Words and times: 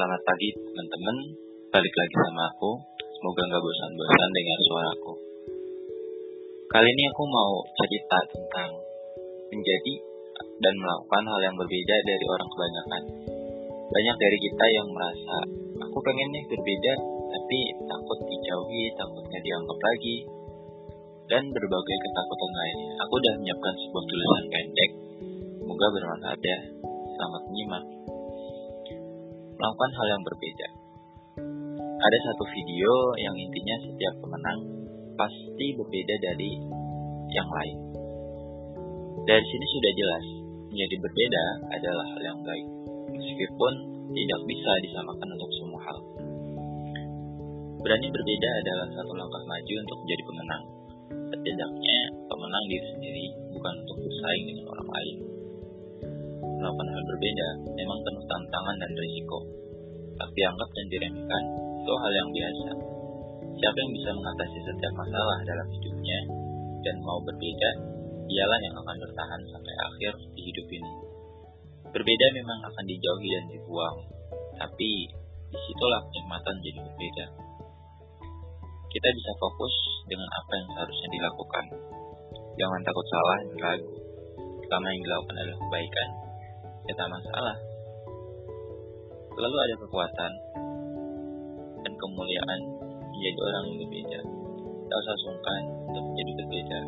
Selamat 0.00 0.24
pagi 0.24 0.48
teman-teman, 0.56 1.16
balik 1.76 1.92
lagi 1.92 2.14
sama 2.24 2.48
aku. 2.48 2.72
Semoga 3.20 3.42
nggak 3.52 3.60
bosan-bosan 3.60 4.30
dengar 4.32 4.58
suaraku. 4.64 5.12
Kali 6.72 6.88
ini 6.88 7.04
aku 7.04 7.24
mau 7.28 7.60
cerita 7.76 8.18
tentang 8.32 8.80
menjadi 9.52 9.94
dan 10.40 10.74
melakukan 10.80 11.24
hal 11.28 11.40
yang 11.44 11.52
berbeda 11.52 11.96
dari 12.00 12.24
orang 12.32 12.48
kebanyakan. 12.48 13.02
Banyak 13.92 14.16
dari 14.16 14.38
kita 14.40 14.64
yang 14.72 14.88
merasa, 14.88 15.36
aku 15.84 15.96
pengen 16.00 16.32
nih 16.32 16.44
berbeda, 16.48 16.92
tapi 17.36 17.58
takut 17.84 18.18
dijauhi, 18.24 18.88
takut 18.96 19.20
nggak 19.20 19.44
dianggap 19.44 19.78
lagi, 19.84 20.16
dan 21.28 21.44
berbagai 21.52 21.96
ketakutan 22.00 22.52
lainnya. 22.56 22.90
Aku 23.04 23.20
udah 23.20 23.32
menyiapkan 23.36 23.74
sebuah 23.84 24.04
tulisan 24.08 24.44
pendek, 24.48 24.90
semoga 25.60 25.86
bermanfaat 25.92 26.40
ya. 26.40 26.58
Selamat 26.88 27.42
menyimak 27.52 27.84
melakukan 29.60 29.90
hal 29.92 30.06
yang 30.08 30.22
berbeda. 30.24 30.68
Ada 32.00 32.18
satu 32.32 32.44
video 32.48 32.92
yang 33.20 33.36
intinya 33.36 33.76
setiap 33.84 34.14
pemenang 34.24 34.60
pasti 35.20 35.66
berbeda 35.76 36.14
dari 36.16 36.50
yang 37.36 37.44
lain. 37.44 37.78
Dari 39.28 39.44
sini 39.44 39.66
sudah 39.68 39.92
jelas, 39.92 40.24
menjadi 40.72 40.96
berbeda 41.04 41.44
adalah 41.76 42.06
hal 42.08 42.22
yang 42.24 42.40
baik, 42.40 42.68
meskipun 43.12 43.72
tidak 44.16 44.40
bisa 44.48 44.72
disamakan 44.80 45.28
untuk 45.36 45.50
semua 45.60 45.80
hal. 45.84 45.98
Berani 47.84 48.08
berbeda 48.08 48.50
adalah 48.64 48.88
satu 48.96 49.12
langkah 49.12 49.42
maju 49.44 49.74
untuk 49.76 49.98
menjadi 50.00 50.22
pemenang. 50.24 50.64
Setidaknya 51.36 51.98
pemenang 52.32 52.64
diri 52.64 52.86
sendiri, 52.96 53.26
bukan 53.52 53.74
untuk 53.76 53.96
bersaing 54.08 54.44
dengan 54.48 54.64
orang 54.72 54.88
lain 54.88 55.16
melakukan 56.40 56.88
hal 56.92 57.02
berbeda 57.04 57.48
memang 57.76 57.98
penuh 58.04 58.24
tantangan 58.28 58.76
dan 58.80 58.90
risiko. 58.96 59.38
Tapi 60.20 60.40
anggap 60.44 60.68
dan 60.72 60.86
diremehkan 60.92 61.42
itu 61.80 61.92
hal 61.96 62.12
yang 62.12 62.30
biasa. 62.30 62.68
Siapa 63.60 63.76
yang 63.76 63.92
bisa 63.92 64.10
mengatasi 64.16 64.58
setiap 64.64 64.92
masalah 64.96 65.38
dalam 65.44 65.68
hidupnya 65.68 66.18
dan 66.80 66.96
mau 67.04 67.20
berbeda, 67.24 67.70
ialah 68.30 68.58
yang 68.62 68.74
akan 68.78 68.96
bertahan 69.04 69.40
sampai 69.52 69.74
akhir 69.84 70.12
di 70.32 70.40
hidup 70.48 70.66
ini. 70.70 70.92
Berbeda 71.90 72.26
memang 72.36 72.58
akan 72.62 72.84
dijauhi 72.86 73.28
dan 73.34 73.44
dibuang, 73.50 73.98
tapi 74.54 74.90
di 75.50 75.58
situlah 75.66 76.00
kenikmatan 76.08 76.56
jadi 76.62 76.78
berbeda. 76.78 77.26
Kita 78.90 79.08
bisa 79.10 79.32
fokus 79.38 79.74
dengan 80.06 80.28
apa 80.30 80.52
yang 80.54 80.68
seharusnya 80.74 81.08
dilakukan. 81.10 81.64
Jangan 82.58 82.80
takut 82.86 83.06
salah 83.10 83.38
dan 83.42 83.58
ragu. 83.58 83.94
Selama 84.66 84.86
yang 84.94 85.02
dilakukan 85.02 85.36
adalah 85.38 85.58
kebaikan, 85.66 86.08
ya 86.88 86.92
tak 86.96 87.08
masalah. 87.10 87.56
Lalu 89.40 89.56
ada 89.56 89.74
kekuatan 89.80 90.32
dan 91.80 91.92
kemuliaan 91.96 92.60
menjadi 93.08 93.38
orang 93.40 93.64
yang 93.68 93.78
berbeda. 93.84 94.20
Tak 94.90 94.96
usah 95.06 95.16
sungkan 95.22 95.62
untuk 95.88 96.02
menjadi 96.12 96.32
berbeda. 96.44 96.80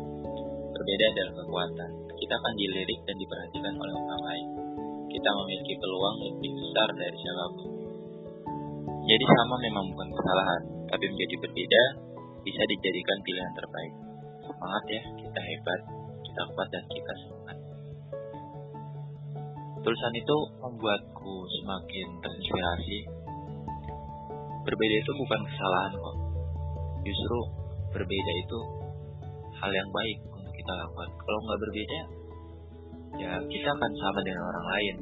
Berbeda 0.73 1.05
adalah 1.13 1.33
kekuatan. 1.39 1.91
Kita 2.13 2.33
akan 2.39 2.53
dilirik 2.55 2.99
dan 3.05 3.15
diperhatikan 3.19 3.73
oleh 3.77 3.93
orang 3.95 4.21
lain. 4.27 4.47
Kita 5.13 5.29
memiliki 5.43 5.73
peluang 5.77 6.15
lebih 6.25 6.51
besar 6.57 6.89
dari 6.97 7.17
siapa 7.17 7.45
pun. 7.53 7.69
Jadi 9.03 9.25
sama 9.27 9.55
memang 9.59 9.85
bukan 9.91 10.09
kesalahan, 10.15 10.61
tapi 10.87 11.05
menjadi 11.11 11.35
berbeda 11.43 11.83
bisa 12.43 12.61
dijadikan 12.65 13.17
pilihan 13.23 13.53
terbaik. 13.55 13.93
Semangat 14.43 14.83
ya, 14.87 15.01
kita 15.19 15.39
hebat, 15.43 15.79
kita 16.23 16.41
kuat 16.55 16.67
dan 16.71 16.83
kita 16.87 17.13
semangat. 17.23 17.57
Tulisan 19.83 20.15
itu 20.15 20.37
membuatku 20.63 21.33
semakin 21.59 22.07
terinspirasi. 22.23 22.99
Berbeda 24.63 24.95
itu 24.95 25.11
bukan 25.19 25.41
kesalahan 25.43 25.91
kok. 25.99 26.17
Justru 27.03 27.37
berbeda 27.91 28.31
itu 28.47 28.59
hal 29.59 29.71
yang 29.75 29.89
baik 29.91 30.23
untuk 30.23 30.53
kita 30.55 30.71
lakukan. 30.71 31.09
Kalau 31.19 31.39
nggak 31.43 31.59
berbeda, 31.67 31.99
ya 33.27 33.31
kita 33.43 33.69
akan 33.75 33.91
sama 33.99 34.19
dengan 34.23 34.43
orang 34.47 34.65
lain. 34.71 34.95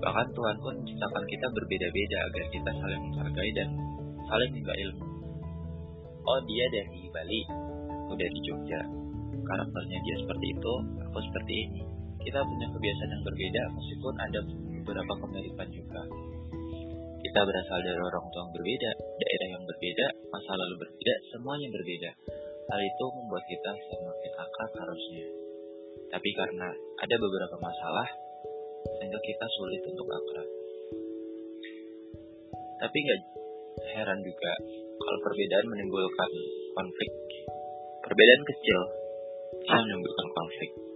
Bahkan 0.00 0.26
Tuhan 0.32 0.56
pun 0.64 0.74
menciptakan 0.80 1.24
kita 1.28 1.46
berbeda-beda 1.52 2.18
agar 2.32 2.44
kita 2.48 2.70
saling 2.72 3.02
menghargai 3.12 3.52
dan 3.52 3.68
saling 4.32 4.50
minta 4.56 4.72
ilmu. 4.80 5.06
Oh 6.24 6.40
dia 6.48 6.64
dari 6.72 7.04
Bali, 7.12 7.40
aku 8.08 8.16
dari 8.16 8.38
Jogja. 8.48 8.80
Karakternya 9.44 9.98
dia 10.08 10.16
seperti 10.24 10.46
itu, 10.56 10.72
aku 11.04 11.18
seperti 11.20 11.54
ini 11.68 11.82
kita 12.22 12.38
punya 12.46 12.66
kebiasaan 12.70 13.10
yang 13.10 13.24
berbeda 13.26 13.62
meskipun 13.74 14.14
ada 14.14 14.38
beberapa 14.46 15.12
kemiripan 15.26 15.68
juga. 15.74 16.02
Kita 17.22 17.40
berasal 17.46 17.78
dari 17.86 18.00
orang 18.02 18.26
tua 18.34 18.42
yang 18.46 18.54
berbeda, 18.54 18.90
daerah 18.98 19.48
yang 19.54 19.62
berbeda, 19.62 20.06
masa 20.30 20.52
lalu 20.58 20.74
berbeda, 20.86 21.14
semuanya 21.30 21.68
berbeda. 21.70 22.10
Hal 22.66 22.80
itu 22.82 23.04
membuat 23.14 23.44
kita 23.46 23.70
semakin 23.90 24.32
akrab 24.42 24.70
harusnya. 24.74 25.26
Tapi 26.10 26.28
karena 26.34 26.68
ada 26.98 27.14
beberapa 27.18 27.56
masalah, 27.62 28.08
sehingga 28.98 29.18
kita 29.22 29.46
sulit 29.54 29.82
untuk 29.86 30.06
akrab. 30.10 30.48
Tapi 32.82 32.96
nggak 32.98 33.20
heran 33.94 34.18
juga 34.26 34.52
kalau 34.98 35.18
perbedaan 35.22 35.66
menimbulkan 35.70 36.30
konflik. 36.74 37.10
Perbedaan 38.02 38.42
kecil 38.42 38.80
bisa 39.62 39.78
menimbulkan 39.78 40.28
konflik 40.34 40.91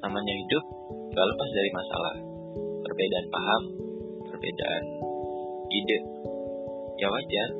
namanya 0.00 0.34
hidup 0.34 0.64
gak 1.12 1.26
lepas 1.28 1.48
dari 1.52 1.70
masalah. 1.72 2.14
Perbedaan 2.80 3.26
paham, 3.30 3.62
perbedaan 4.28 4.84
ide, 5.70 5.98
ya 6.98 7.08
wajar. 7.08 7.50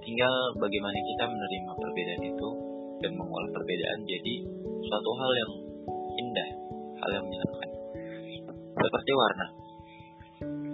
Tinggal 0.00 0.34
bagaimana 0.56 0.96
kita 0.96 1.24
menerima 1.28 1.72
perbedaan 1.76 2.22
itu 2.24 2.48
dan 3.00 3.12
mengolah 3.16 3.50
perbedaan 3.52 4.00
jadi 4.04 4.34
suatu 4.84 5.10
hal 5.16 5.32
yang 5.36 5.52
indah, 6.20 6.48
hal 7.00 7.10
yang 7.20 7.24
menyenangkan. 7.24 7.70
Seperti 8.80 9.12
warna. 9.12 9.46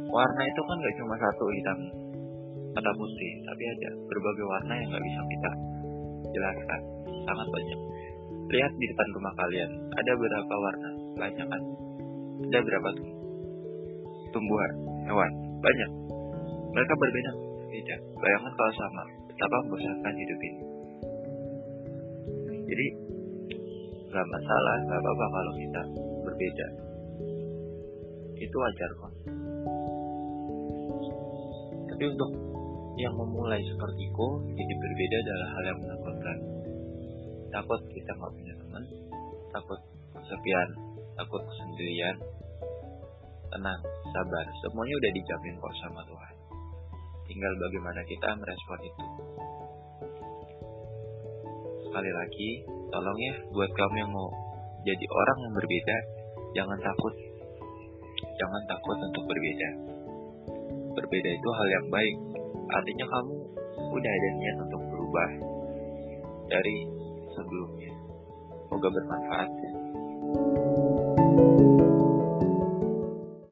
Warna 0.07 0.43
itu 0.47 0.61
kan 0.63 0.77
gak 0.79 0.97
cuma 1.03 1.15
satu 1.19 1.45
hitam 1.51 1.79
atau 2.77 2.93
putih, 2.93 3.33
tapi 3.43 3.63
ada 3.67 3.89
berbagai 4.05 4.45
warna 4.47 4.73
yang 4.79 4.89
gak 4.95 5.05
bisa 5.05 5.21
kita 5.27 5.51
jelaskan. 6.35 6.81
Sangat 7.27 7.49
banyak. 7.51 7.81
Lihat 8.47 8.73
di 8.79 8.87
depan 8.87 9.09
rumah 9.19 9.35
kalian, 9.35 9.71
ada 9.91 10.13
berapa 10.15 10.55
warna? 10.55 10.91
Banyak 11.19 11.47
kan? 11.51 11.63
Ada 12.47 12.59
berapa 12.63 12.89
tumbuhan, 14.31 14.73
hewan? 15.11 15.33
Banyak. 15.59 15.91
Mereka 16.71 16.93
berbeda, 16.95 17.33
beda. 17.67 17.97
Bayangkan 18.23 18.53
kalau 18.55 18.75
sama, 18.79 19.03
betapa 19.27 19.57
membosankan 19.67 20.15
hidup 20.15 20.41
ini. 20.47 20.61
Jadi, 22.71 22.87
nggak 24.15 24.27
masalah, 24.31 24.75
nggak 24.87 25.01
apa-apa 25.03 25.27
kalau 25.27 25.53
kita 25.59 25.83
berbeda. 26.23 26.67
Itu 28.39 28.57
wajar 28.63 28.91
kok. 28.95 29.13
Tapi 31.91 32.05
untuk 32.15 32.31
yang 32.95 33.15
memulai 33.19 33.59
sepertiku, 33.67 34.39
jadi 34.55 34.73
berbeda 34.79 35.17
adalah 35.19 35.49
hal 35.51 35.65
yang 35.67 35.79
menakutkan 35.83 36.37
takut 37.57 37.81
kita 37.89 38.11
nggak 38.13 38.33
punya 38.37 38.55
teman 38.61 38.85
takut 39.57 39.81
kesepian 40.13 40.69
takut 41.17 41.43
kesendirian. 41.49 42.17
Tenang 43.47 43.81
sabar 44.13 44.47
semuanya 44.61 44.95
udah 45.01 45.13
dijamin 45.17 45.55
kok 45.57 45.75
sama 45.81 46.01
Tuhan. 46.05 46.35
Tinggal 47.25 47.53
bagaimana 47.57 48.01
kita 48.05 48.29
merespon 48.37 48.81
itu. 48.85 49.05
Sekali 51.89 52.11
lagi 52.13 52.51
tolong 52.93 53.19
ya 53.23 53.35
buat 53.49 53.71
kamu 53.73 53.95
yang 53.97 54.13
mau 54.13 54.29
jadi 54.85 55.07
orang 55.09 55.39
yang 55.41 55.55
berbeda 55.57 55.97
jangan 56.53 56.79
takut. 56.85 57.15
Jangan 58.37 58.63
takut 58.69 58.97
untuk 59.01 59.25
berbeda. 59.25 59.71
Berbeda 61.01 61.31
itu 61.33 61.49
hal 61.49 61.69
yang 61.81 61.87
baik. 61.89 62.17
Artinya 62.67 63.07
kamu 63.09 63.35
udah 63.89 64.13
ada 64.13 64.29
niat 64.37 64.57
untuk 64.69 64.83
berubah. 64.91 65.31
Dari 66.47 66.77
sebelumnya. 67.37 67.93
Semoga 68.67 68.89
bermanfaat 68.91 69.51
ya. 69.53 69.71